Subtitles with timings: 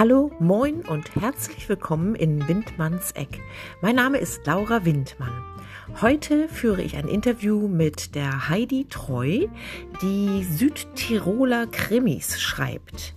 [0.00, 3.42] Hallo, moin und herzlich willkommen in Windmanns Eck.
[3.82, 5.44] Mein Name ist Laura Windmann.
[6.00, 9.46] Heute führe ich ein Interview mit der Heidi Treu,
[10.00, 13.14] die Südtiroler Krimis schreibt.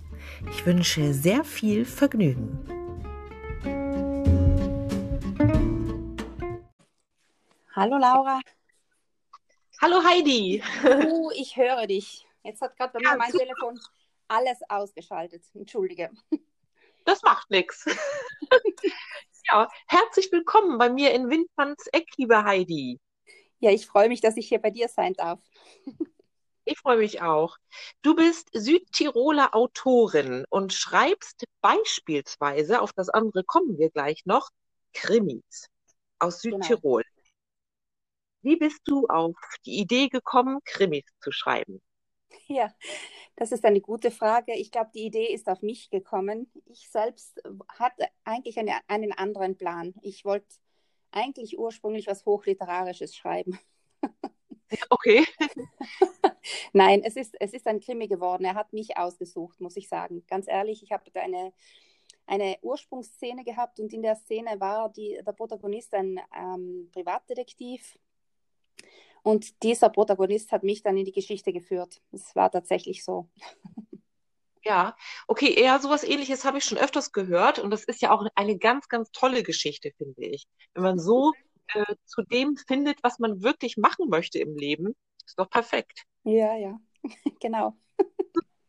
[0.50, 2.58] Ich wünsche sehr viel Vergnügen.
[7.74, 8.40] Hallo Laura.
[9.80, 10.62] Hallo Heidi.
[10.84, 12.26] Uh, ich höre dich.
[12.42, 13.80] Jetzt hat gerade bei mir mein Telefon
[14.28, 15.44] alles ausgeschaltet.
[15.54, 16.10] Entschuldige.
[17.04, 17.84] Das macht nichts.
[19.52, 22.98] Ja, herzlich willkommen bei mir in Windmanns Eck, liebe Heidi.
[23.58, 25.38] Ja, ich freue mich, dass ich hier bei dir sein darf.
[26.64, 27.58] Ich freue mich auch.
[28.00, 34.48] Du bist Südtiroler Autorin und schreibst beispielsweise, auf das andere kommen wir gleich noch,
[34.94, 35.66] Krimis
[36.18, 36.56] aus genau.
[36.56, 37.02] Südtirol.
[37.02, 37.24] Genau.
[38.40, 41.82] Wie bist du auf die Idee gekommen, Krimis zu schreiben?
[42.48, 42.72] Ja,
[43.36, 44.54] das ist eine gute Frage.
[44.54, 46.50] Ich glaube, die Idee ist auf mich gekommen.
[46.66, 49.94] Ich selbst hatte eigentlich eine, einen anderen Plan.
[50.02, 50.46] Ich wollte
[51.10, 53.58] eigentlich ursprünglich was Hochliterarisches schreiben.
[54.90, 55.24] Okay.
[56.72, 58.44] Nein, es ist, es ist ein Krimi geworden.
[58.44, 60.24] Er hat mich ausgesucht, muss ich sagen.
[60.26, 61.52] Ganz ehrlich, ich habe eine,
[62.26, 67.98] eine Ursprungsszene gehabt und in der Szene war die, der Protagonist ein ähm, Privatdetektiv
[69.24, 72.02] und dieser Protagonist hat mich dann in die Geschichte geführt.
[72.12, 73.30] Es war tatsächlich so.
[74.62, 78.26] Ja, okay, eher sowas ähnliches habe ich schon öfters gehört und das ist ja auch
[78.34, 80.46] eine ganz, ganz tolle Geschichte, finde ich.
[80.74, 81.32] Wenn man so
[81.68, 86.04] äh, zu dem findet, was man wirklich machen möchte im Leben, ist doch perfekt.
[86.24, 86.78] Ja, ja,
[87.40, 87.76] genau.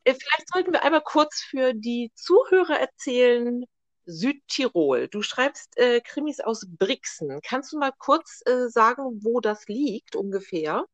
[0.06, 3.66] Äh, vielleicht sollten wir einmal kurz für die Zuhörer erzählen,
[4.06, 5.08] Südtirol.
[5.08, 7.40] Du schreibst äh, Krimis aus Brixen.
[7.44, 10.86] Kannst du mal kurz äh, sagen, wo das liegt ungefähr?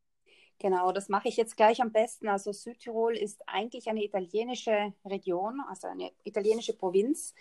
[0.59, 2.27] Genau, das mache ich jetzt gleich am besten.
[2.27, 7.33] Also Südtirol ist eigentlich eine italienische Region, also eine italienische Provinz,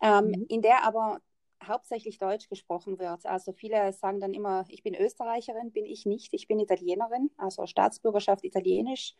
[0.00, 0.46] ähm, mhm.
[0.48, 1.20] in der aber
[1.66, 3.26] hauptsächlich Deutsch gesprochen wird.
[3.26, 6.32] Also viele sagen dann immer, ich bin Österreicherin, bin ich nicht.
[6.32, 9.16] Ich bin Italienerin, also Staatsbürgerschaft italienisch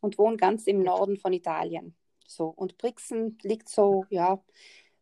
[0.00, 1.94] und wohne ganz im Norden von Italien.
[2.26, 4.42] So, und Brixen liegt so, ja,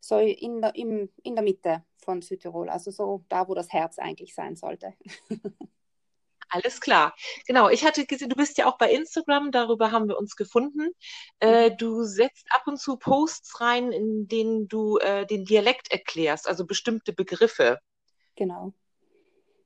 [0.03, 3.99] so in der, im, in der Mitte von Südtirol, also so da, wo das Herz
[3.99, 4.95] eigentlich sein sollte.
[6.49, 7.15] Alles klar.
[7.47, 10.91] Genau, ich hatte gesehen, du bist ja auch bei Instagram, darüber haben wir uns gefunden.
[11.41, 11.77] Äh, mhm.
[11.79, 16.67] du setzt ab und zu Posts rein, in denen du äh, den Dialekt erklärst, also
[16.67, 17.79] bestimmte Begriffe.
[18.37, 18.75] Genau.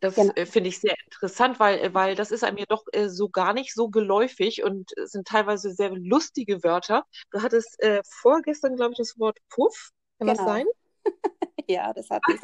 [0.01, 0.33] Das genau.
[0.35, 3.31] äh, finde ich sehr interessant, weil, äh, weil das ist einem ja doch äh, so
[3.31, 7.05] gar nicht so geläufig und sind teilweise sehr lustige Wörter.
[7.33, 10.35] Du hattest äh, vorgestern, glaube ich, das Wort Puff kann genau.
[10.35, 10.67] das sein?
[11.69, 12.41] ja, das hat ich.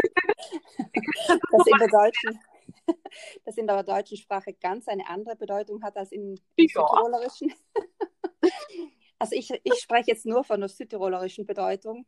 [1.50, 2.40] das in der deutschen,
[3.44, 6.66] das in der deutschen Sprache ganz eine andere Bedeutung hat als in ja.
[6.66, 7.54] Südtirolerischen.
[9.18, 12.06] Also ich, ich spreche jetzt nur von der südtirolerischen Bedeutung.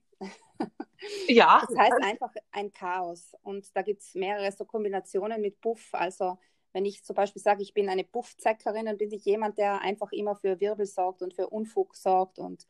[1.28, 1.64] Ja.
[1.68, 3.34] Das heißt einfach ein Chaos.
[3.42, 5.90] Und da gibt es mehrere so Kombinationen mit Buff.
[5.92, 6.38] Also
[6.72, 10.10] wenn ich zum Beispiel sage, ich bin eine Buffzeckerin, dann bin ich jemand, der einfach
[10.10, 12.66] immer für Wirbel sorgt und für Unfug sorgt und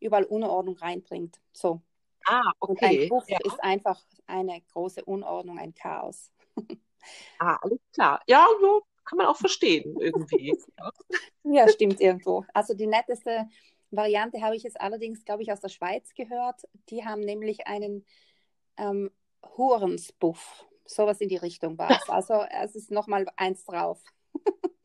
[0.00, 1.40] überall Unordnung reinbringt.
[1.52, 1.80] So.
[2.28, 2.70] Ah, okay.
[2.70, 3.38] Und ein Puff ja.
[3.44, 6.30] ist einfach eine große Unordnung, ein Chaos.
[7.38, 8.20] Ah, alles klar.
[8.26, 10.54] Ja, so kann man auch verstehen irgendwie.
[11.44, 11.68] ja.
[11.68, 12.44] stimmt irgendwo.
[12.52, 13.48] Also die netteste
[13.90, 16.60] Variante habe ich jetzt allerdings, glaube ich, aus der Schweiz gehört.
[16.90, 18.04] Die haben nämlich einen
[18.76, 19.10] ähm,
[19.56, 20.66] Hurensbuff.
[20.84, 22.08] Sowas in die Richtung war es.
[22.08, 24.02] Also es ist nochmal eins drauf.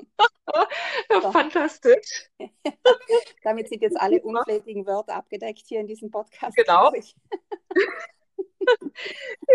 [1.09, 2.29] ja, fantastisch.
[3.43, 6.55] Damit sind jetzt alle unflätigen Wörter abgedeckt hier in diesem Podcast.
[6.55, 6.91] Genau.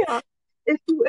[0.06, 0.20] ja.
[0.86, 1.04] Du,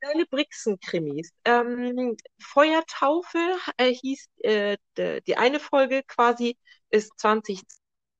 [0.00, 1.32] deine Brixen-Krimis.
[1.44, 3.38] Ähm, Feuertaufe
[3.76, 6.56] äh, hieß äh, de, die eine Folge quasi,
[6.90, 7.62] ist 20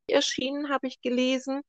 [0.09, 1.63] erschienen, habe ich gelesen.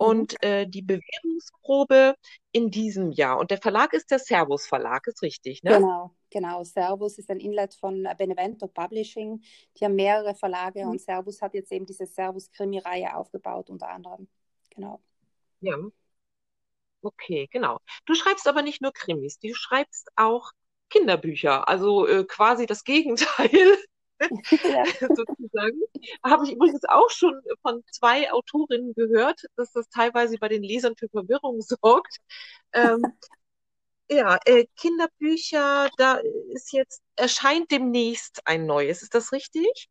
[0.00, 0.06] Mhm.
[0.06, 2.16] und äh, die Bewährungsprobe
[2.52, 3.38] in diesem Jahr.
[3.38, 5.76] Und der Verlag ist der Servus Verlag, ist richtig, ne?
[5.76, 6.64] Genau, genau.
[6.64, 9.42] Servus ist ein Inlet von Benevento Publishing.
[9.76, 10.92] Die haben mehrere Verlage mhm.
[10.92, 14.28] und Servus hat jetzt eben diese Servus Krimi-Reihe aufgebaut, unter anderem.
[14.70, 15.00] Genau.
[15.60, 15.76] Ja.
[17.02, 17.78] Okay, genau.
[18.06, 20.52] Du schreibst aber nicht nur Krimis, du schreibst auch
[20.90, 23.50] Kinderbücher, also äh, quasi das Gegenteil
[24.20, 24.84] ja.
[25.00, 25.80] sozusagen.
[26.22, 30.94] Habe ich übrigens auch schon von zwei Autorinnen gehört, dass das teilweise bei den Lesern
[30.96, 32.18] für Verwirrung sorgt.
[32.72, 33.02] Ähm,
[34.10, 36.20] ja, äh, Kinderbücher, da
[36.52, 39.02] ist jetzt, erscheint demnächst ein neues.
[39.02, 39.88] Ist das richtig?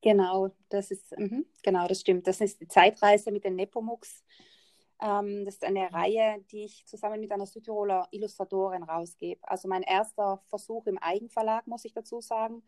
[0.00, 2.26] Genau, das ist, mh, genau, das stimmt.
[2.26, 4.24] Das ist die Zeitreise mit den Nepomux.
[5.00, 9.40] Ähm, das ist eine Reihe, die ich zusammen mit einer Südtiroler Illustratorin rausgebe.
[9.42, 12.62] Also mein erster Versuch im Eigenverlag, muss ich dazu sagen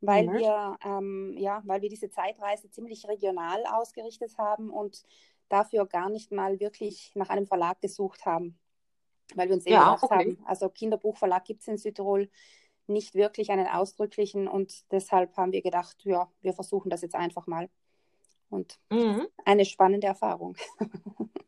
[0.00, 0.32] weil mhm.
[0.38, 5.04] wir ähm, ja, weil wir diese Zeitreise ziemlich regional ausgerichtet haben und
[5.48, 8.58] dafür gar nicht mal wirklich nach einem Verlag gesucht haben,
[9.36, 10.14] weil wir uns eben ja, gedacht okay.
[10.14, 12.30] haben, also Kinderbuchverlag gibt es in Südtirol
[12.86, 17.46] nicht wirklich einen ausdrücklichen und deshalb haben wir gedacht, ja, wir versuchen das jetzt einfach
[17.46, 17.68] mal.
[18.48, 19.28] Und mhm.
[19.44, 20.56] eine spannende Erfahrung.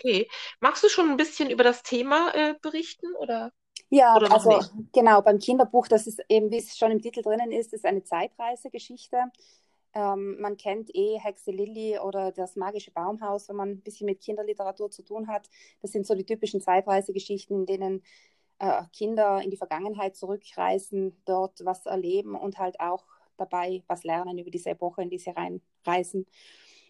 [0.00, 0.30] Okay.
[0.60, 3.52] Magst du schon ein bisschen über das Thema äh, berichten oder?
[3.90, 4.72] Ja, oder also nicht?
[4.92, 8.02] genau, beim Kinderbuch, das ist eben, wie es schon im Titel drinnen ist, ist eine
[8.02, 9.24] Zeitreisegeschichte.
[9.94, 14.20] Ähm, man kennt eh Hexe Lilly oder das magische Baumhaus, wenn man ein bisschen mit
[14.20, 15.48] Kinderliteratur zu tun hat.
[15.82, 18.02] Das sind so die typischen Zeitreisegeschichten, in denen
[18.60, 23.04] äh, Kinder in die Vergangenheit zurückreisen, dort was erleben und halt auch
[23.36, 26.26] dabei was lernen über diese Epoche, in die sie reinreisen.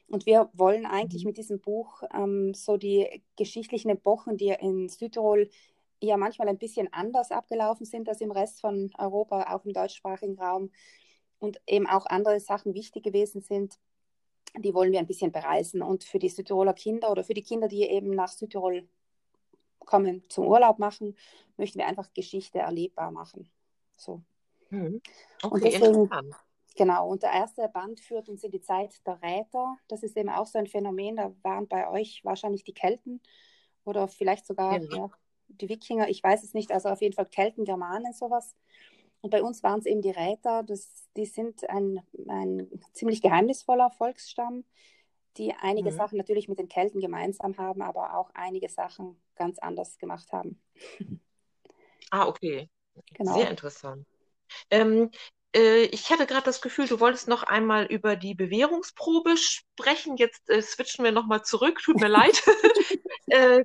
[0.08, 1.29] Und wir wollen eigentlich mhm.
[1.29, 5.49] mit diesem Buch ähm, so die geschichtlichen Epochen, die in Südtirol
[6.03, 10.38] ja manchmal ein bisschen anders abgelaufen sind als im Rest von Europa, auch im deutschsprachigen
[10.38, 10.70] Raum,
[11.41, 13.79] und eben auch andere Sachen wichtig gewesen sind,
[14.57, 15.83] die wollen wir ein bisschen bereisen.
[15.83, 18.89] Und für die Südtiroler Kinder oder für die Kinder, die eben nach Südtirol
[19.81, 21.17] kommen, zum Urlaub machen,
[21.57, 23.51] möchten wir einfach Geschichte erlebbar machen.
[23.97, 24.23] So.
[24.71, 25.01] Mhm.
[25.43, 26.11] Okay, und deswegen,
[26.77, 29.77] genau, und der erste Band führt uns in die Zeit der Räter.
[29.89, 33.21] Das ist eben auch so ein Phänomen, da waren bei euch wahrscheinlich die Kelten
[33.85, 34.97] oder vielleicht sogar ja.
[34.97, 35.11] Ja,
[35.49, 38.55] die Wikinger, ich weiß es nicht, also auf jeden Fall Kelten, Germanen, sowas.
[39.22, 43.90] Und bei uns waren es eben die Räter, das, die sind ein, ein ziemlich geheimnisvoller
[43.90, 44.64] Volksstamm,
[45.37, 45.96] die einige mhm.
[45.96, 50.61] Sachen natürlich mit den Kelten gemeinsam haben, aber auch einige Sachen ganz anders gemacht haben.
[52.12, 52.69] Ah, okay.
[53.14, 53.34] Genau.
[53.34, 54.05] Sehr interessant.
[54.69, 55.11] Ähm,
[55.55, 60.17] äh, ich hatte gerade das Gefühl, du wolltest noch einmal über die Bewährungsprobe sprechen.
[60.17, 61.81] Jetzt äh, switchen wir nochmal zurück.
[61.82, 62.43] Tut mir leid.
[63.26, 63.64] äh,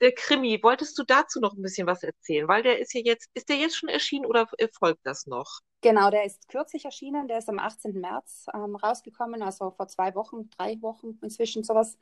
[0.00, 2.46] der Krimi, wolltest du dazu noch ein bisschen was erzählen?
[2.48, 4.48] Weil der ist ja jetzt, ist der jetzt schon erschienen oder
[4.78, 5.60] folgt das noch?
[5.80, 8.00] Genau, der ist kürzlich erschienen, der ist am 18.
[8.00, 11.96] März ähm, rausgekommen, also vor zwei Wochen, drei Wochen inzwischen sowas.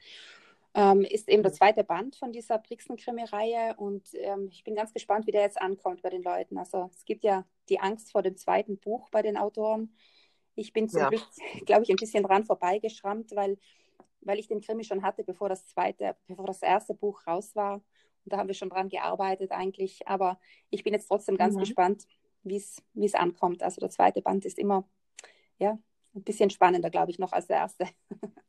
[0.74, 1.56] Ähm, ist eben der mhm.
[1.56, 6.02] zweite Band von dieser Brixen-Krimi-Reihe und ähm, ich bin ganz gespannt, wie der jetzt ankommt
[6.02, 6.58] bei den Leuten.
[6.58, 9.96] Also es gibt ja die Angst vor dem zweiten Buch bei den Autoren.
[10.54, 11.08] Ich bin zum ja.
[11.08, 11.26] Glück,
[11.66, 13.56] glaube ich, ein bisschen dran vorbeigeschrammt, weil
[14.26, 17.74] weil ich den Krimi schon hatte, bevor das zweite, bevor das erste Buch raus war.
[17.74, 20.06] Und da haben wir schon dran gearbeitet eigentlich.
[20.08, 20.38] Aber
[20.70, 21.60] ich bin jetzt trotzdem ganz mhm.
[21.60, 22.06] gespannt,
[22.42, 23.62] wie es ankommt.
[23.62, 24.88] Also der zweite Band ist immer
[25.58, 25.78] ja,
[26.14, 27.88] ein bisschen spannender, glaube ich, noch als der erste.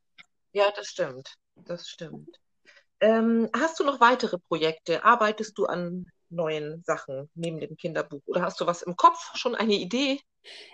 [0.54, 1.36] Ja, das stimmt.
[1.56, 2.40] Das stimmt.
[3.00, 5.04] Ähm, hast du noch weitere Projekte?
[5.04, 8.22] Arbeitest du an neuen Sachen neben dem Kinderbuch?
[8.26, 10.20] Oder hast du was im Kopf, schon eine Idee?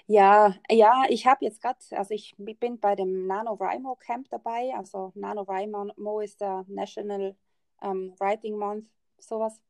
[0.05, 4.73] Ja, ja, ich habe jetzt gerade, also ich bin bei dem NaNoWriMo Camp dabei.
[4.75, 7.35] Also NaNoWriMo ist der National
[7.81, 8.85] ähm, Writing Month,
[9.19, 9.61] sowas.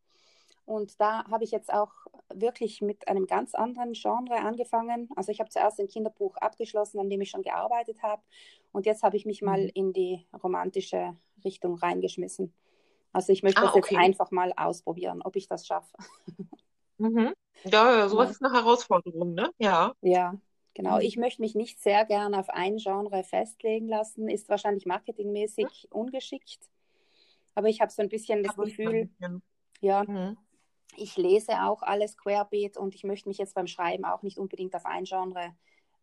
[0.65, 1.91] Und da habe ich jetzt auch
[2.33, 5.09] wirklich mit einem ganz anderen Genre angefangen.
[5.15, 8.21] Also ich habe zuerst ein Kinderbuch abgeschlossen, an dem ich schon gearbeitet habe.
[8.71, 9.71] Und jetzt habe ich mich mal mhm.
[9.73, 12.53] in die romantische Richtung reingeschmissen.
[13.11, 13.95] Also ich möchte ah, das okay.
[13.95, 15.95] jetzt einfach mal ausprobieren, ob ich das schaffe.
[16.98, 17.34] Mhm.
[17.63, 18.31] Ja, ja, sowas ja.
[18.31, 19.51] ist eine Herausforderung, ne?
[19.57, 19.94] Ja.
[20.01, 20.36] Ja,
[20.74, 20.95] genau.
[20.95, 21.01] Mhm.
[21.01, 26.00] Ich möchte mich nicht sehr gern auf ein Genre festlegen lassen, ist wahrscheinlich marketingmäßig mhm.
[26.00, 26.60] ungeschickt.
[27.56, 29.10] Aber ich habe so ein bisschen das Gefühl,
[29.80, 30.38] ja, mhm.
[30.95, 34.75] ich lese auch alles querbeet und ich möchte mich jetzt beim Schreiben auch nicht unbedingt
[34.75, 35.56] auf ein Genre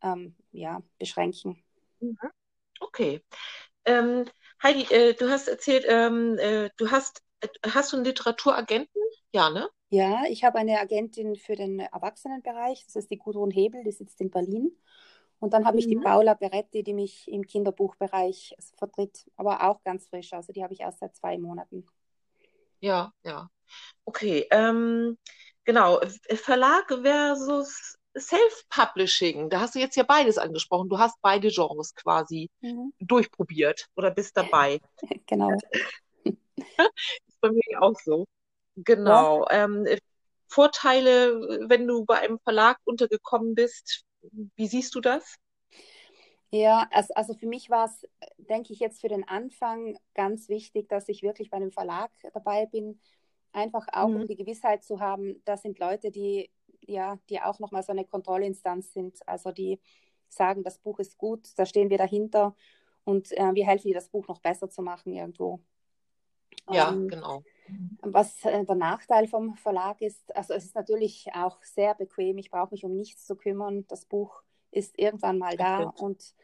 [0.03, 1.63] ähm, ja, beschränken.
[2.01, 2.19] Mhm.
[2.81, 3.23] Okay.
[3.85, 4.27] Ähm,
[4.63, 9.03] Heidi, äh, du hast erzählt, ähm, äh, du hast, äh, hast du einen Literaturagenten?
[9.33, 9.69] Ja, ne?
[9.91, 14.21] Ja, ich habe eine Agentin für den Erwachsenenbereich, das ist die Gudrun Hebel, die sitzt
[14.21, 14.71] in Berlin.
[15.41, 15.79] Und dann habe mhm.
[15.81, 16.03] ich die mhm.
[16.03, 20.33] Paula Beretti, die mich im Kinderbuchbereich vertritt, aber auch ganz frisch.
[20.33, 21.87] Also die habe ich erst seit zwei Monaten.
[22.79, 23.51] Ja, ja.
[24.05, 24.47] Okay.
[24.51, 25.19] Ähm,
[25.65, 26.01] genau.
[26.35, 29.51] Verlag versus Self-Publishing.
[29.51, 30.89] Da hast du jetzt ja beides angesprochen.
[30.89, 32.93] Du hast beide Genres quasi mhm.
[33.01, 34.81] durchprobiert oder bist dabei.
[35.27, 35.51] genau.
[36.25, 38.27] ist bei mir auch so.
[38.85, 39.45] Genau.
[39.51, 39.65] Ja.
[39.65, 39.87] Ähm,
[40.49, 44.05] Vorteile, wenn du bei einem Verlag untergekommen bist,
[44.57, 45.37] wie siehst du das?
[46.51, 50.89] Ja, also, also für mich war es, denke ich, jetzt für den Anfang ganz wichtig,
[50.89, 53.01] dass ich wirklich bei einem Verlag dabei bin.
[53.53, 54.23] Einfach auch, mhm.
[54.23, 56.51] um die Gewissheit zu haben, das sind Leute, die
[56.87, 59.27] ja, die auch nochmal so eine Kontrollinstanz sind.
[59.27, 59.81] Also die
[60.29, 62.55] sagen, das Buch ist gut, da stehen wir dahinter
[63.05, 65.61] und äh, wir helfen dir, das Buch noch besser zu machen irgendwo.
[66.71, 67.43] Ja, ähm, genau.
[68.03, 72.51] Was äh, der Nachteil vom Verlag ist, also es ist natürlich auch sehr bequem, ich
[72.51, 73.85] brauche mich um nichts zu kümmern.
[73.89, 76.05] Das Buch ist irgendwann mal da okay.
[76.05, 76.35] und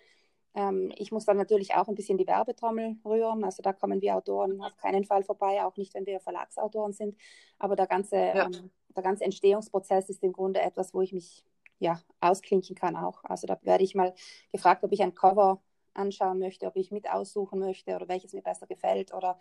[0.57, 3.45] ähm, ich muss dann natürlich auch ein bisschen die Werbetrommel rühren.
[3.45, 7.17] Also da kommen wir Autoren auf keinen Fall vorbei, auch nicht, wenn wir Verlagsautoren sind.
[7.59, 8.47] Aber der ganze, ja.
[8.47, 11.45] ähm, der ganze Entstehungsprozess ist im Grunde etwas, wo ich mich
[11.79, 13.23] ja, ausklinken kann auch.
[13.25, 14.15] Also da werde ich mal
[14.51, 15.61] gefragt, ob ich ein Cover
[15.93, 19.13] anschauen möchte, ob ich mit aussuchen möchte oder welches mir besser gefällt.
[19.13, 19.39] Oder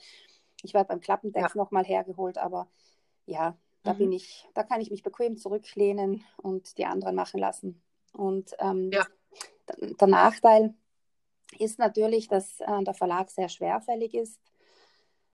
[0.66, 1.62] ich werde beim Klappentext ja.
[1.62, 2.68] nochmal hergeholt, aber
[3.26, 3.98] ja, da mhm.
[3.98, 7.82] bin ich, da kann ich mich bequem zurücklehnen und die anderen machen lassen.
[8.14, 9.06] Und ähm, ja.
[9.80, 10.74] der Nachteil
[11.60, 14.40] ist natürlich, dass äh, der Verlag sehr schwerfällig ist.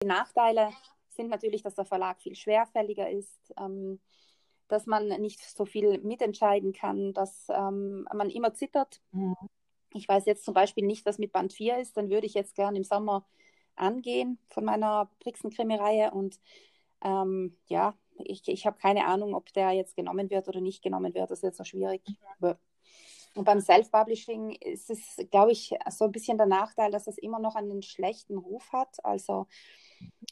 [0.01, 0.71] Die Nachteile
[1.09, 3.99] sind natürlich, dass der Verlag viel schwerfälliger ist, ähm,
[4.67, 9.01] dass man nicht so viel mitentscheiden kann, dass ähm, man immer zittert.
[9.11, 9.35] Mhm.
[9.93, 12.55] Ich weiß jetzt zum Beispiel nicht, was mit Band 4 ist, dann würde ich jetzt
[12.55, 13.25] gerne im Sommer
[13.77, 16.39] angehen von meiner Brixen-Krimi-Reihe und
[17.03, 21.13] ähm, ja, ich, ich habe keine Ahnung, ob der jetzt genommen wird oder nicht genommen
[21.13, 21.29] wird.
[21.29, 22.01] Das ist jetzt so schwierig.
[22.39, 22.55] Mhm.
[23.35, 27.37] Und beim Self-Publishing ist es, glaube ich, so ein bisschen der Nachteil, dass es immer
[27.37, 29.03] noch einen schlechten Ruf hat.
[29.05, 29.45] Also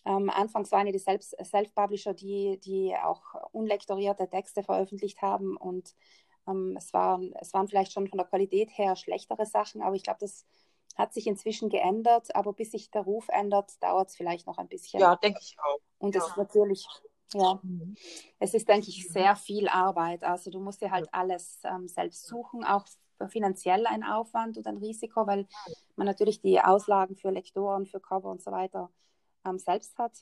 [0.05, 3.21] ähm, anfangs waren ja die Self-Publisher, die, die auch
[3.51, 5.95] unlektorierte Texte veröffentlicht haben und
[6.47, 10.03] ähm, es, waren, es waren vielleicht schon von der Qualität her schlechtere Sachen, aber ich
[10.03, 10.45] glaube, das
[10.95, 14.67] hat sich inzwischen geändert, aber bis sich der Ruf ändert, dauert es vielleicht noch ein
[14.67, 14.99] bisschen.
[14.99, 15.79] Ja, denke ich auch.
[15.97, 16.29] Und es ja.
[16.29, 16.87] ist natürlich,
[17.33, 17.95] ja, mhm.
[18.39, 20.23] es ist, denke ich, sehr viel Arbeit.
[20.23, 22.85] Also du musst dir halt alles ähm, selbst suchen, auch
[23.29, 25.47] finanziell ein Aufwand und ein Risiko, weil
[25.95, 28.89] man natürlich die Auslagen für Lektoren, für Cover und so weiter
[29.45, 30.13] ähm, selbst hat.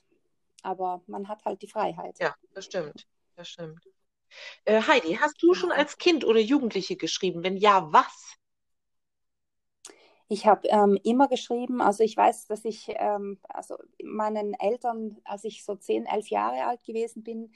[0.63, 2.17] Aber man hat halt die Freiheit.
[2.19, 3.07] Ja, das stimmt.
[3.35, 3.79] Das stimmt.
[4.65, 7.43] Äh, Heidi, hast du schon als Kind oder Jugendliche geschrieben?
[7.43, 8.37] Wenn ja, was?
[10.33, 15.43] Ich habe ähm, immer geschrieben, also ich weiß, dass ich ähm, also meinen Eltern, als
[15.43, 17.53] ich so 10, 11 Jahre alt gewesen bin,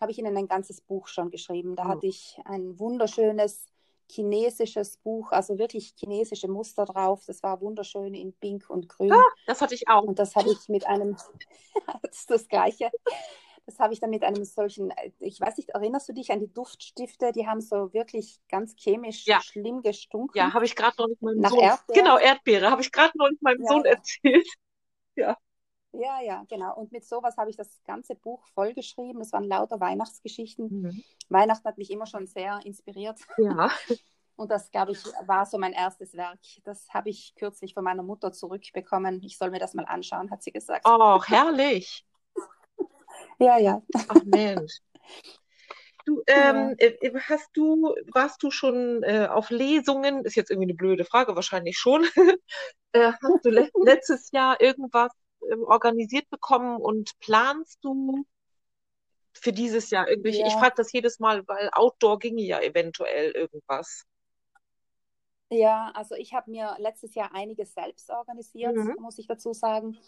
[0.00, 1.74] habe ich ihnen ein ganzes Buch schon geschrieben.
[1.74, 1.88] Da oh.
[1.88, 3.66] hatte ich ein wunderschönes
[4.08, 7.24] chinesisches Buch, also wirklich chinesische Muster drauf.
[7.26, 9.12] Das war wunderschön in Pink und Grün.
[9.12, 10.04] Ah, das hatte ich auch.
[10.04, 11.16] Und das habe ich mit einem,
[12.02, 12.92] das ist das Gleiche.
[13.66, 16.52] Das habe ich dann mit einem solchen, ich weiß nicht, erinnerst du dich an die
[16.52, 17.30] Duftstifte?
[17.32, 19.40] Die haben so wirklich ganz chemisch ja.
[19.40, 20.36] schlimm gestunken.
[20.36, 21.60] Ja, habe ich gerade noch nicht meinem Nach Sohn.
[21.60, 21.98] Erdbeere.
[21.98, 23.90] Genau, Erdbeere, habe ich gerade noch nicht meinem ja, Sohn ja.
[23.90, 24.46] erzählt.
[25.14, 25.36] Ja.
[25.92, 26.74] Ja, ja, genau.
[26.74, 29.20] Und mit sowas habe ich das ganze Buch vollgeschrieben.
[29.20, 30.68] Es waren lauter Weihnachtsgeschichten.
[30.68, 31.04] Mhm.
[31.28, 33.20] Weihnachten hat mich immer schon sehr inspiriert.
[33.36, 33.70] Ja.
[34.36, 36.40] Und das, glaube ich, war so mein erstes Werk.
[36.64, 39.22] Das habe ich kürzlich von meiner Mutter zurückbekommen.
[39.22, 40.86] Ich soll mir das mal anschauen, hat sie gesagt.
[40.88, 42.06] Oh, herrlich.
[43.38, 43.82] Ja, ja.
[44.08, 44.78] Ach Mensch.
[46.04, 46.88] Du, ähm, ja.
[46.88, 50.24] Äh, hast du, warst du schon äh, auf Lesungen?
[50.24, 52.04] Ist jetzt irgendwie eine blöde Frage, wahrscheinlich schon.
[52.92, 55.12] äh, hast du le letztes Jahr irgendwas
[55.50, 58.24] ähm, organisiert bekommen und planst du
[59.32, 60.40] für dieses Jahr irgendwelche?
[60.40, 60.48] Ja.
[60.48, 64.04] Ich frage das jedes Mal, weil Outdoor ginge ja eventuell irgendwas.
[65.50, 68.96] Ja, also ich habe mir letztes Jahr einiges selbst organisiert, mhm.
[68.98, 69.98] muss ich dazu sagen.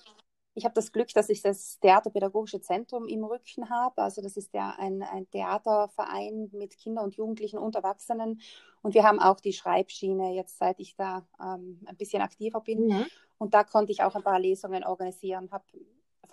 [0.54, 4.02] Ich habe das Glück, dass ich das Theaterpädagogische Zentrum im Rücken habe.
[4.02, 8.40] Also das ist ja ein, ein Theaterverein mit Kindern und Jugendlichen und Erwachsenen.
[8.82, 12.86] Und wir haben auch die Schreibschiene jetzt, seit ich da ähm, ein bisschen aktiver bin.
[12.86, 13.06] Mhm.
[13.38, 15.64] Und da konnte ich auch ein paar Lesungen organisieren, habe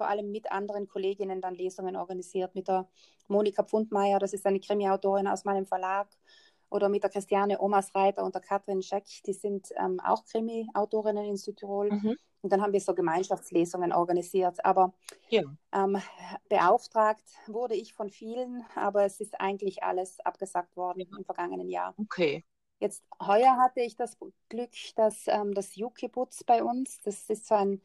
[0.02, 2.88] vor allem mit anderen Kolleginnen dann Lesungen organisiert, mit der
[3.28, 6.08] Monika Pfundmeier, das ist eine Krimi-Autorin aus meinem Verlag,
[6.72, 11.26] oder mit der Christiane Omas Reiter und der Katrin Scheck, die sind ähm, auch Krimi-Autorinnen
[11.26, 11.92] in Südtirol.
[11.92, 12.18] Mhm.
[12.42, 14.64] Und dann haben wir so Gemeinschaftslesungen organisiert.
[14.66, 14.94] Aber
[15.30, 15.44] ja.
[15.74, 16.02] ähm,
[16.50, 21.18] beauftragt wurde ich von vielen, aber es ist eigentlich alles abgesagt worden ja.
[21.18, 21.94] im vergangenen Jahr.
[21.98, 22.44] Okay.
[22.80, 24.18] Jetzt heuer hatte ich das
[24.50, 27.82] Glück, dass ähm, das Jukibutz bei uns, das ist so ein,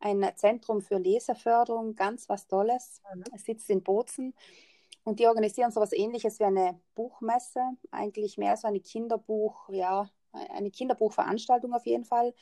[0.00, 3.00] ein Zentrum für Leseförderung, ganz was Tolles.
[3.14, 3.24] Mhm.
[3.32, 4.34] Es sitzt in Bozen
[5.04, 10.08] und die organisieren so etwas ähnliches wie eine Buchmesse, eigentlich mehr so eine Kinderbuch, ja,
[10.32, 12.34] eine Kinderbuchveranstaltung auf jeden Fall.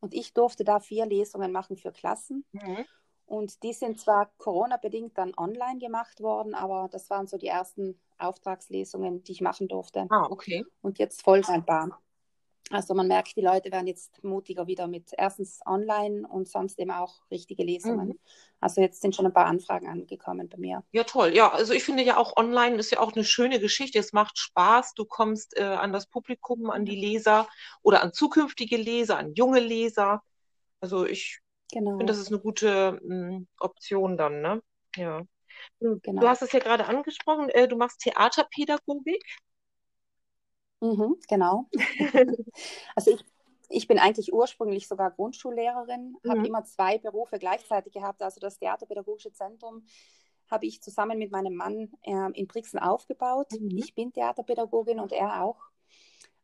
[0.00, 2.44] Und ich durfte da vier Lesungen machen für Klassen.
[2.52, 2.84] Mhm.
[3.24, 7.98] Und die sind zwar Corona-bedingt dann online gemacht worden, aber das waren so die ersten
[8.18, 10.06] Auftragslesungen, die ich machen durfte.
[10.10, 10.64] Ah, okay.
[10.82, 12.01] Und jetzt folgt ein paar.
[12.72, 16.90] Also man merkt, die Leute werden jetzt mutiger wieder mit erstens online und sonst eben
[16.90, 18.08] auch richtige Lesungen.
[18.08, 18.18] Mhm.
[18.60, 20.82] Also jetzt sind schon ein paar Anfragen angekommen bei mir.
[20.92, 21.34] Ja, toll.
[21.34, 23.98] Ja, also ich finde ja auch online ist ja auch eine schöne Geschichte.
[23.98, 24.94] Es macht Spaß.
[24.94, 27.46] Du kommst äh, an das Publikum, an die Leser
[27.82, 30.22] oder an zukünftige Leser, an junge Leser.
[30.80, 31.98] Also ich genau.
[31.98, 34.62] finde, das ist eine gute mh, hm, Option dann, ne?
[34.96, 35.20] Ja.
[35.78, 36.22] Genau.
[36.22, 39.22] Du hast es ja gerade angesprochen, äh, du machst Theaterpädagogik.
[40.82, 41.68] Mhm, genau.
[42.96, 43.24] also ich,
[43.68, 46.30] ich bin eigentlich ursprünglich sogar Grundschullehrerin, mhm.
[46.30, 48.20] habe immer zwei Berufe gleichzeitig gehabt.
[48.20, 49.86] Also das Theaterpädagogische Zentrum
[50.50, 53.46] habe ich zusammen mit meinem Mann äh, in Brixen aufgebaut.
[53.52, 53.78] Mhm.
[53.78, 55.60] Ich bin Theaterpädagogin und er auch.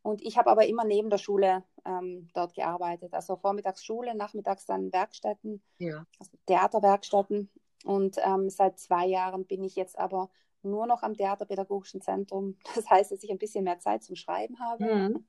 [0.02, 3.12] Und ich habe aber immer neben der Schule ähm, dort gearbeitet.
[3.14, 6.06] Also vormittags Schule, nachmittags dann Werkstätten, ja.
[6.20, 7.50] also Theaterwerkstätten.
[7.84, 10.30] Und ähm, seit zwei Jahren bin ich jetzt aber
[10.62, 12.56] nur noch am Theaterpädagogischen Zentrum.
[12.74, 14.84] Das heißt, dass ich ein bisschen mehr Zeit zum Schreiben habe.
[14.84, 15.26] Mhm.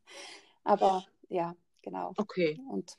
[0.63, 2.13] Aber ja, genau.
[2.17, 2.59] Okay.
[2.69, 2.97] Und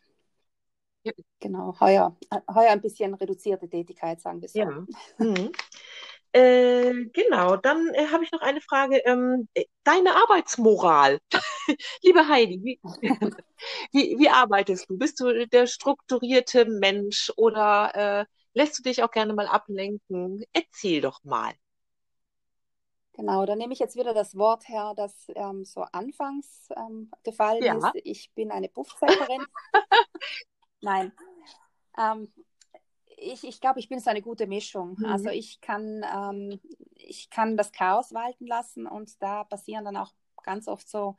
[1.39, 2.15] Genau, heuer,
[2.55, 4.59] heuer ein bisschen reduzierte Tätigkeit, sagen wir so.
[4.59, 4.87] Ja.
[5.17, 5.51] Mhm.
[6.33, 8.99] Äh, genau, dann äh, habe ich noch eine Frage.
[8.99, 11.19] Ähm, äh, deine Arbeitsmoral.
[12.03, 12.81] Liebe Heidi, wie,
[13.93, 14.97] wie, wie, arbeitest du?
[14.97, 20.45] Bist du der strukturierte Mensch oder äh, lässt du dich auch gerne mal ablenken?
[20.53, 21.53] Erzähl doch mal.
[23.13, 27.63] Genau, da nehme ich jetzt wieder das Wort her, das ähm, so anfangs ähm, gefallen
[27.63, 27.77] ja.
[27.77, 28.01] ist.
[28.05, 29.45] Ich bin eine Buchzeiterin.
[30.81, 31.13] Nein.
[31.99, 32.33] Ähm,
[33.19, 34.97] ich, ich glaube, ich bin so eine gute Mischung.
[34.99, 35.05] Mhm.
[35.05, 36.61] Also ich kann, ähm,
[36.95, 41.17] ich kann das Chaos walten lassen und da passieren dann auch ganz oft so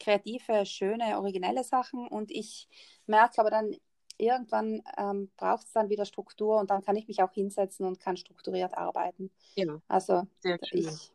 [0.00, 2.68] kreative, schöne, originelle Sachen und ich
[3.06, 3.76] merke aber dann,
[4.16, 8.00] irgendwann ähm, braucht es dann wieder Struktur und dann kann ich mich auch hinsetzen und
[8.00, 9.30] kann strukturiert arbeiten.
[9.56, 9.80] Ja.
[9.88, 11.10] Also ich,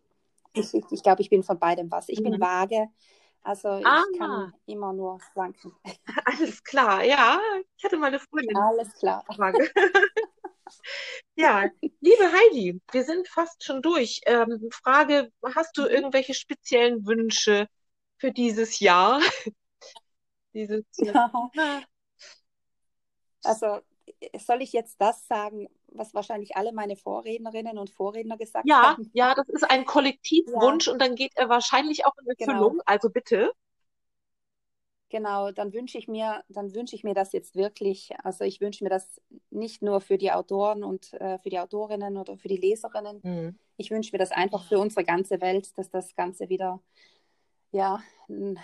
[0.54, 2.10] ich, ich glaube, ich bin von beidem was.
[2.10, 2.32] Ich mhm.
[2.32, 2.90] bin vage,
[3.42, 4.04] also ah.
[4.12, 5.74] ich kann immer nur flanken.
[6.26, 7.40] Alles klar, ja.
[7.78, 8.56] Ich hatte meine Freundin.
[8.58, 9.24] Alles klar.
[11.36, 11.70] ja,
[12.02, 14.22] liebe Heidi, wir sind fast schon durch.
[14.26, 15.90] Ähm, Frage, hast du mhm.
[15.90, 17.68] irgendwelche speziellen Wünsche
[18.18, 19.22] für dieses Jahr?
[20.54, 21.52] dieses Jahr.
[21.54, 21.82] Ja.
[23.44, 23.80] Also
[24.38, 29.10] soll ich jetzt das sagen, was wahrscheinlich alle meine Vorrednerinnen und Vorredner gesagt ja, haben?
[29.14, 30.94] Ja, das ist ein Kollektivwunsch ja.
[30.94, 32.72] und dann geht er wahrscheinlich auch in Erfüllung.
[32.72, 32.84] Genau.
[32.86, 33.52] Also bitte.
[35.10, 38.12] Genau, dann wünsche ich mir, dann wünsche ich mir das jetzt wirklich.
[38.24, 39.20] Also ich wünsche mir das
[39.50, 43.20] nicht nur für die Autoren und äh, für die Autorinnen oder für die Leserinnen.
[43.24, 43.60] Mhm.
[43.78, 46.80] Ich wünsche mir das einfach für unsere ganze Welt, dass das Ganze wieder
[47.72, 48.02] ja,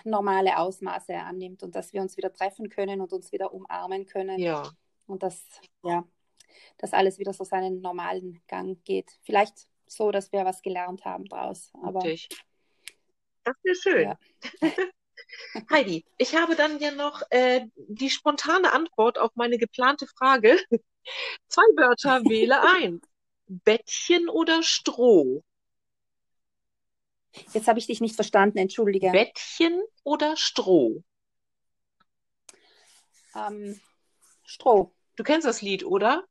[0.04, 4.40] normale Ausmaße annimmt und dass wir uns wieder treffen können und uns wieder umarmen können.
[4.40, 4.70] Ja.
[5.08, 5.44] Und dass,
[5.84, 6.04] ja,
[6.78, 9.12] dass alles wieder so seinen normalen Gang geht.
[9.24, 11.72] Vielleicht so, dass wir was gelernt haben draus.
[11.82, 12.30] Aber Natürlich.
[13.44, 14.02] Das wäre schön.
[14.04, 14.18] Ja.
[15.72, 20.58] Heidi, ich habe dann ja noch äh, die spontane Antwort auf meine geplante Frage.
[21.48, 23.02] Zwei Wörter wähle ein.
[23.48, 25.44] Bettchen oder Stroh?
[27.54, 29.12] Jetzt habe ich dich nicht verstanden, entschuldige.
[29.12, 31.04] Bettchen oder Stroh?
[33.36, 33.80] Ähm,
[34.44, 34.94] Stroh.
[35.16, 36.26] Du kennst das Lied, oder?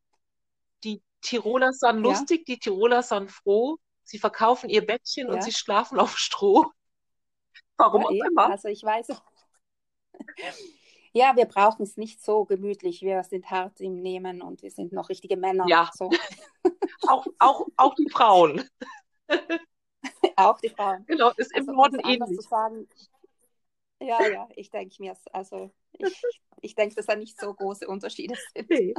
[0.85, 2.11] Die Tiroler sind ja.
[2.11, 3.79] lustig, die Tiroler sind froh.
[4.05, 5.35] Sie verkaufen ihr Bettchen ja.
[5.35, 6.67] und sie schlafen auf Stroh.
[7.77, 8.51] Warum ja, auch immer.
[8.51, 9.09] Also ich weiß.
[11.17, 13.01] Ja, wir brauchen es nicht so gemütlich.
[13.01, 15.64] Wir sind hart im Nehmen und wir sind noch richtige Männer.
[15.69, 15.88] Ja.
[15.95, 16.11] So.
[17.07, 18.69] auch, auch, auch die Frauen.
[20.37, 21.05] Auch die Frauen.
[21.07, 22.38] Genau, ist also, im Norden ähnlich.
[22.40, 22.88] Zu sagen,
[24.01, 26.23] ja, ja, ich denke mir, also ich,
[26.61, 28.64] ich denke, dass da nicht so große Unterschiede sind.
[28.64, 28.94] Okay.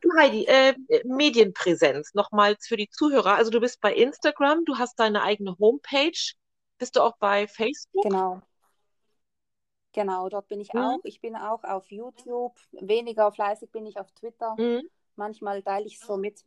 [0.00, 0.74] Du Heidi, äh,
[1.04, 3.34] Medienpräsenz nochmals für die Zuhörer.
[3.34, 6.34] Also du bist bei Instagram, du hast deine eigene Homepage.
[6.78, 8.04] Bist du auch bei Facebook?
[8.04, 8.40] Genau.
[9.92, 10.80] Genau, dort bin ich mhm.
[10.80, 10.98] auch.
[11.04, 12.56] Ich bin auch auf YouTube.
[12.72, 14.54] Weniger fleißig bin ich auf Twitter.
[14.58, 14.88] Mhm.
[15.18, 16.44] Manchmal teile ich es so mit.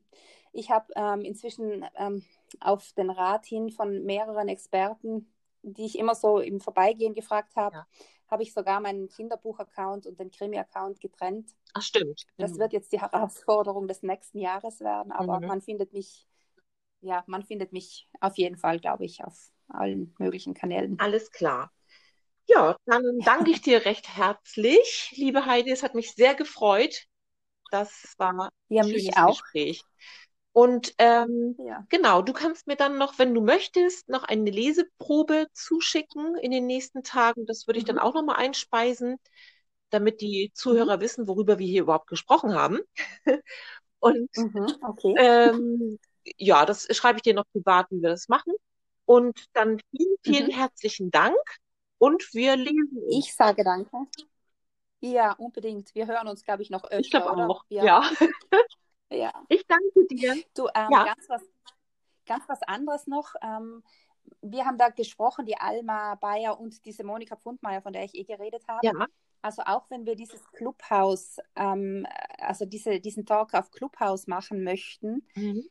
[0.53, 2.25] Ich habe ähm, inzwischen ähm,
[2.60, 5.31] auf den Rat hin von mehreren Experten,
[5.62, 7.88] die ich immer so im Vorbeigehen gefragt habe, ja.
[8.29, 11.51] habe ich sogar meinen Kinderbuch-Account und den Krimi-Account getrennt.
[11.73, 12.23] Ach, stimmt.
[12.38, 12.60] Das mhm.
[12.60, 15.47] wird jetzt die Herausforderung des nächsten Jahres werden, aber mhm.
[15.47, 16.27] man findet mich,
[17.01, 20.99] ja, man findet mich auf jeden Fall, glaube ich, auf allen möglichen Kanälen.
[20.99, 21.71] Alles klar.
[22.47, 25.71] Ja, dann danke ich dir recht herzlich, liebe Heidi.
[25.71, 27.07] Es hat mich sehr gefreut.
[27.71, 29.41] Das war ja, ein schönes auch.
[29.41, 29.84] Gespräch.
[30.53, 31.86] Und ähm, ja.
[31.89, 36.67] genau, du kannst mir dann noch, wenn du möchtest, noch eine Leseprobe zuschicken in den
[36.67, 37.45] nächsten Tagen.
[37.45, 37.95] Das würde ich mhm.
[37.95, 39.17] dann auch nochmal einspeisen,
[39.89, 41.01] damit die Zuhörer mhm.
[41.01, 42.79] wissen, worüber wir hier überhaupt gesprochen haben.
[43.99, 45.15] Und mhm, okay.
[45.17, 45.99] ähm,
[46.38, 48.53] ja, das schreibe ich dir noch privat, wie wir das machen.
[49.05, 50.51] Und dann vielen, vielen mhm.
[50.51, 51.38] herzlichen Dank
[51.97, 53.03] und wir lesen.
[53.10, 54.07] Ich sage danke.
[55.01, 55.93] Ja, unbedingt.
[55.95, 56.99] Wir hören uns, glaube ich, noch öfter.
[56.99, 57.83] Ich glaube auch, ja.
[57.83, 58.03] ja.
[59.11, 59.33] ja.
[59.49, 60.35] Ich danke dir.
[60.55, 61.05] Du, ähm, ja.
[61.05, 61.41] ganz, was,
[62.25, 63.33] ganz was anderes noch.
[63.41, 63.83] Ähm,
[64.41, 68.23] wir haben da gesprochen, die Alma Bayer und diese Monika Pfundmeier, von der ich eh
[68.23, 68.85] geredet habe.
[68.85, 69.07] Ja.
[69.41, 72.05] Also auch wenn wir dieses Clubhaus, ähm,
[72.37, 75.63] also diese, diesen Talk auf Clubhaus machen möchten, mhm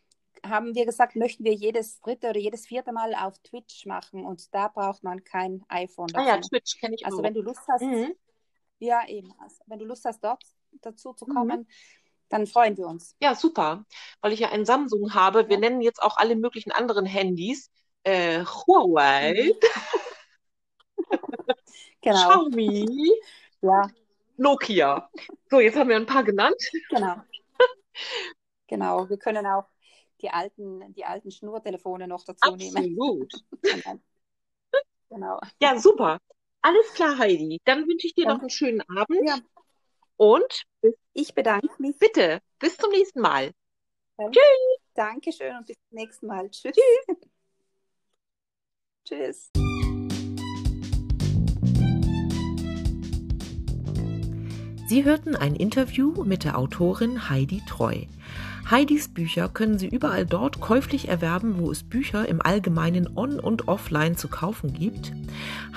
[0.46, 4.54] haben wir gesagt, möchten wir jedes dritte oder jedes vierte Mal auf Twitch machen und
[4.54, 6.08] da braucht man kein iPhone.
[6.08, 6.24] Dazu.
[6.24, 7.22] Ah ja, Twitch kenne ich Also auch.
[7.22, 8.14] wenn du Lust hast, mhm.
[8.80, 10.42] Ja eben, also wenn du Lust hast, dort
[10.80, 11.66] dazu zu kommen, mhm.
[12.28, 13.14] dann freuen wir uns.
[13.20, 13.84] Ja, super,
[14.20, 15.48] weil ich ja ein Samsung habe.
[15.48, 15.60] Wir ja.
[15.60, 17.70] nennen jetzt auch alle möglichen anderen Handys
[18.02, 21.06] äh, Huawei, mhm.
[22.00, 22.48] genau.
[22.48, 23.12] Xiaomi,
[23.62, 23.88] ja.
[24.36, 25.10] Nokia.
[25.50, 26.60] So, jetzt haben wir ein paar genannt.
[26.88, 27.16] Genau.
[28.66, 29.64] Genau, wir können auch
[30.22, 32.74] die alten, die alten Schnurtelefone noch dazu Absolut.
[32.74, 32.96] nehmen.
[32.96, 33.44] Absolut.
[35.10, 35.40] genau.
[35.60, 36.18] Ja, super.
[36.62, 37.60] Alles klar, Heidi.
[37.64, 38.36] Dann wünsche ich dir Danke.
[38.36, 39.26] noch einen schönen Abend.
[39.26, 39.38] Ja.
[40.16, 40.64] Und
[41.14, 41.98] ich bedanke mich.
[41.98, 43.52] Bitte, bis zum nächsten Mal.
[44.18, 44.30] Ja.
[44.30, 44.80] Tschüss.
[44.94, 46.50] Dankeschön und bis zum nächsten Mal.
[46.50, 46.74] Tschüss.
[46.74, 47.16] Tschüss.
[49.52, 49.69] Tschüss.
[54.90, 57.94] Sie hörten ein Interview mit der Autorin Heidi Treu.
[58.68, 63.68] Heidis Bücher können Sie überall dort käuflich erwerben, wo es Bücher im Allgemeinen on- und
[63.68, 65.12] offline zu kaufen gibt.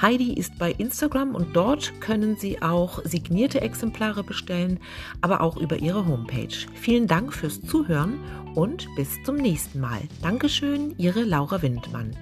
[0.02, 4.80] Heidi ist bei Instagram und dort können Sie auch signierte Exemplare bestellen,
[5.21, 6.65] aber auch über ihre Homepage.
[6.73, 8.15] Vielen Dank fürs Zuhören
[8.56, 10.02] und bis zum nächsten Mal.
[10.23, 12.15] Dankeschön, Ihre Laura Windmann.